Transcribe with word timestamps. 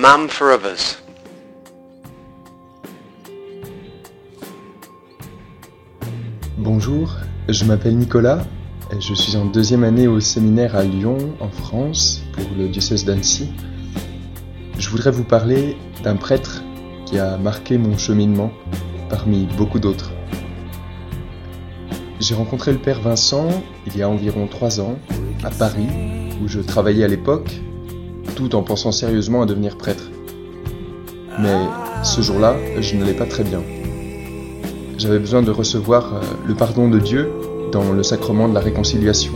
Mam 0.00 0.30
for 0.30 0.54
Others. 0.54 0.96
Bonjour, 6.56 7.16
je 7.50 7.64
m'appelle 7.66 7.98
Nicolas, 7.98 8.38
je 8.98 9.12
suis 9.12 9.36
en 9.36 9.44
deuxième 9.44 9.84
année 9.84 10.08
au 10.08 10.18
séminaire 10.18 10.74
à 10.74 10.84
Lyon, 10.84 11.18
en 11.40 11.50
France, 11.50 12.22
pour 12.32 12.46
le 12.56 12.68
diocèse 12.68 13.04
d'Annecy. 13.04 13.50
Je 14.78 14.88
voudrais 14.88 15.10
vous 15.10 15.24
parler 15.24 15.76
d'un 16.02 16.16
prêtre 16.16 16.62
qui 17.04 17.18
a 17.18 17.36
marqué 17.36 17.76
mon 17.76 17.98
cheminement 17.98 18.52
parmi 19.10 19.46
beaucoup 19.58 19.80
d'autres. 19.80 20.12
J'ai 22.20 22.34
rencontré 22.34 22.72
le 22.72 22.78
père 22.78 23.02
Vincent 23.02 23.50
il 23.86 23.98
y 23.98 24.02
a 24.02 24.08
environ 24.08 24.46
trois 24.46 24.80
ans, 24.80 24.98
à 25.44 25.50
Paris, 25.50 25.88
où 26.42 26.48
je 26.48 26.60
travaillais 26.60 27.04
à 27.04 27.08
l'époque, 27.08 27.60
en 28.52 28.62
pensant 28.62 28.92
sérieusement 28.92 29.42
à 29.42 29.46
devenir 29.46 29.76
prêtre. 29.76 30.10
Mais 31.38 31.56
ce 32.02 32.20
jour-là, 32.22 32.56
je 32.80 32.96
n'allais 32.96 33.14
pas 33.14 33.26
très 33.26 33.44
bien. 33.44 33.62
J'avais 34.98 35.18
besoin 35.18 35.42
de 35.42 35.50
recevoir 35.50 36.14
euh, 36.14 36.20
le 36.46 36.54
pardon 36.54 36.88
de 36.88 36.98
Dieu 36.98 37.30
dans 37.72 37.92
le 37.92 38.02
sacrement 38.02 38.48
de 38.48 38.54
la 38.54 38.60
réconciliation. 38.60 39.32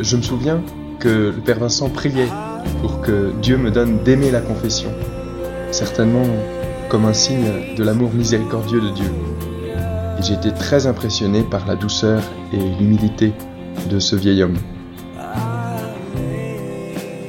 Je 0.00 0.16
me 0.16 0.22
souviens 0.22 0.62
que 0.98 1.32
le 1.34 1.40
Père 1.44 1.58
Vincent 1.58 1.88
priait 1.88 2.28
pour 2.82 3.00
que 3.00 3.32
Dieu 3.40 3.56
me 3.56 3.70
donne 3.70 4.02
d'aimer 4.02 4.30
la 4.30 4.40
confession, 4.40 4.90
certainement 5.70 6.26
comme 6.88 7.04
un 7.04 7.12
signe 7.12 7.74
de 7.76 7.84
l'amour 7.84 8.12
miséricordieux 8.12 8.80
de 8.80 8.90
Dieu. 8.90 9.10
Et 10.18 10.22
j'ai 10.22 10.34
été 10.34 10.52
très 10.52 10.86
impressionné 10.86 11.42
par 11.42 11.66
la 11.66 11.76
douceur 11.76 12.22
et 12.52 12.58
l'humilité 12.78 13.32
de 13.90 13.98
ce 13.98 14.16
vieil 14.16 14.42
homme. 14.42 14.58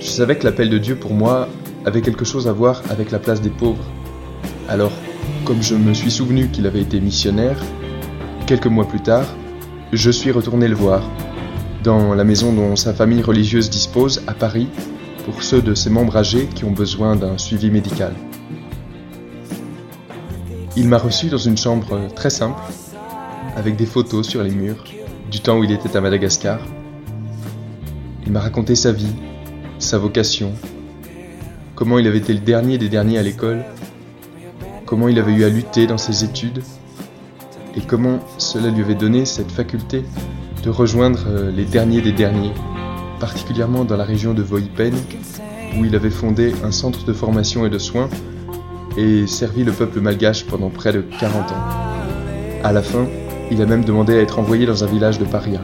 Je 0.09 0.15
savais 0.15 0.39
que 0.39 0.43
l'appel 0.43 0.71
de 0.71 0.79
Dieu 0.79 0.95
pour 0.95 1.13
moi 1.13 1.47
avait 1.85 2.01
quelque 2.01 2.25
chose 2.25 2.47
à 2.47 2.51
voir 2.51 2.81
avec 2.89 3.11
la 3.11 3.19
place 3.19 3.41
des 3.41 3.51
pauvres. 3.51 3.85
Alors, 4.67 4.91
comme 5.45 5.61
je 5.61 5.75
me 5.75 5.93
suis 5.93 6.09
souvenu 6.09 6.47
qu'il 6.47 6.65
avait 6.65 6.81
été 6.81 6.99
missionnaire, 6.99 7.61
quelques 8.47 8.65
mois 8.65 8.87
plus 8.87 9.03
tard, 9.03 9.27
je 9.93 10.09
suis 10.09 10.31
retourné 10.31 10.67
le 10.67 10.73
voir, 10.73 11.03
dans 11.83 12.15
la 12.15 12.23
maison 12.23 12.51
dont 12.51 12.75
sa 12.75 12.91
famille 12.91 13.21
religieuse 13.21 13.69
dispose 13.69 14.23
à 14.25 14.33
Paris, 14.33 14.67
pour 15.25 15.43
ceux 15.43 15.61
de 15.61 15.75
ses 15.75 15.91
membres 15.91 16.17
âgés 16.17 16.47
qui 16.55 16.65
ont 16.65 16.71
besoin 16.71 17.15
d'un 17.15 17.37
suivi 17.37 17.69
médical. 17.69 18.13
Il 20.75 20.87
m'a 20.87 20.97
reçu 20.97 21.27
dans 21.27 21.37
une 21.37 21.55
chambre 21.55 22.09
très 22.15 22.31
simple, 22.31 22.59
avec 23.55 23.75
des 23.75 23.85
photos 23.85 24.27
sur 24.27 24.41
les 24.41 24.55
murs, 24.55 24.83
du 25.29 25.39
temps 25.39 25.59
où 25.59 25.63
il 25.63 25.71
était 25.71 25.95
à 25.95 26.01
Madagascar. 26.01 26.59
Il 28.25 28.31
m'a 28.31 28.39
raconté 28.39 28.73
sa 28.73 28.91
vie, 28.91 29.13
sa 29.79 29.97
vocation, 29.97 30.53
comment 31.75 31.97
il 31.97 32.07
avait 32.07 32.19
été 32.19 32.33
le 32.33 32.39
dernier 32.39 32.77
des 32.77 32.89
derniers 32.89 33.17
à 33.17 33.23
l'école 33.23 33.63
comment 34.89 35.07
il 35.07 35.19
avait 35.19 35.33
eu 35.33 35.43
à 35.43 35.49
lutter 35.49 35.85
dans 35.85 35.99
ses 35.99 36.23
études 36.23 36.63
et 37.77 37.81
comment 37.81 38.21
cela 38.39 38.69
lui 38.69 38.81
avait 38.81 38.95
donné 38.95 39.23
cette 39.23 39.51
faculté 39.51 40.03
de 40.63 40.71
rejoindre 40.71 41.19
euh, 41.27 41.51
les 41.51 41.63
derniers 41.63 42.01
des 42.01 42.11
derniers, 42.11 42.53
particulièrement 43.19 43.85
dans 43.85 43.97
la 43.97 44.03
région 44.03 44.33
de 44.33 44.41
Voipen, 44.41 44.95
où 45.77 45.85
il 45.85 45.95
avait 45.95 46.09
fondé 46.09 46.55
un 46.63 46.71
centre 46.71 47.05
de 47.05 47.13
formation 47.13 47.67
et 47.67 47.69
de 47.69 47.77
soins 47.77 48.09
et 48.97 49.27
servi 49.27 49.63
le 49.63 49.73
peuple 49.73 50.01
malgache 50.01 50.47
pendant 50.47 50.71
près 50.71 50.91
de 50.91 51.01
40 51.19 51.51
ans. 51.51 51.63
À 52.63 52.71
la 52.71 52.81
fin, 52.81 53.05
il 53.51 53.61
a 53.61 53.67
même 53.67 53.85
demandé 53.85 54.17
à 54.17 54.21
être 54.21 54.39
envoyé 54.39 54.65
dans 54.65 54.83
un 54.83 54.87
village 54.87 55.19
de 55.19 55.25
paria. 55.25 55.61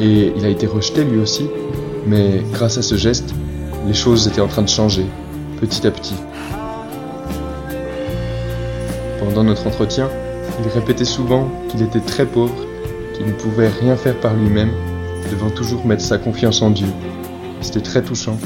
Et 0.00 0.32
il 0.36 0.44
a 0.44 0.48
été 0.48 0.66
rejeté 0.66 1.04
lui 1.04 1.20
aussi, 1.20 1.44
mais 2.06 2.42
grâce 2.52 2.78
à 2.78 2.82
ce 2.82 2.94
geste, 2.96 3.34
les 3.86 3.94
choses 3.94 4.28
étaient 4.28 4.40
en 4.40 4.48
train 4.48 4.62
de 4.62 4.68
changer, 4.68 5.06
petit 5.60 5.86
à 5.86 5.90
petit. 5.90 6.14
Pendant 9.18 9.44
notre 9.44 9.66
entretien, 9.66 10.08
il 10.60 10.68
répétait 10.68 11.04
souvent 11.04 11.48
qu'il 11.68 11.82
était 11.82 12.00
très 12.00 12.26
pauvre, 12.26 12.54
qu'il 13.14 13.26
ne 13.26 13.32
pouvait 13.32 13.68
rien 13.68 13.96
faire 13.96 14.18
par 14.20 14.34
lui-même, 14.34 14.70
devant 15.30 15.50
toujours 15.50 15.84
mettre 15.86 16.02
sa 16.02 16.18
confiance 16.18 16.62
en 16.62 16.70
Dieu. 16.70 16.88
C'était 17.60 17.80
très 17.80 18.02
touchant. 18.02 18.38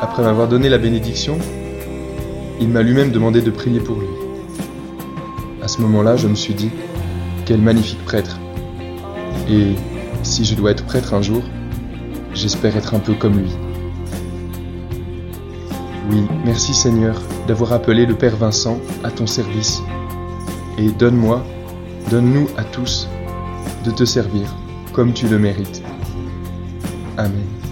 Après 0.00 0.22
m'avoir 0.22 0.48
donné 0.48 0.68
la 0.68 0.78
bénédiction, 0.78 1.38
il 2.60 2.68
m'a 2.68 2.82
lui-même 2.82 3.10
demandé 3.10 3.40
de 3.40 3.50
prier 3.50 3.80
pour 3.80 3.96
lui. 3.96 4.06
À 5.62 5.68
ce 5.68 5.80
moment-là, 5.80 6.16
je 6.16 6.28
me 6.28 6.34
suis 6.34 6.54
dit, 6.54 6.70
quel 7.46 7.60
magnifique 7.60 8.04
prêtre. 8.04 8.38
Et 9.48 9.74
si 10.22 10.44
je 10.44 10.54
dois 10.54 10.72
être 10.72 10.84
prêtre 10.84 11.14
un 11.14 11.22
jour, 11.22 11.42
j'espère 12.34 12.76
être 12.76 12.94
un 12.94 13.00
peu 13.00 13.14
comme 13.14 13.38
lui. 13.38 13.50
Oui, 16.10 16.22
merci 16.44 16.72
Seigneur 16.72 17.20
d'avoir 17.46 17.72
appelé 17.72 18.06
le 18.06 18.14
Père 18.14 18.36
Vincent 18.36 18.78
à 19.04 19.10
ton 19.10 19.26
service. 19.26 19.82
Et 20.78 20.90
donne-moi, 20.90 21.44
donne-nous 22.10 22.48
à 22.56 22.64
tous 22.64 23.08
de 23.84 23.90
te 23.90 24.04
servir 24.04 24.54
comme 24.92 25.12
tu 25.12 25.28
le 25.28 25.38
mérites. 25.38 25.82
Amen. 27.16 27.67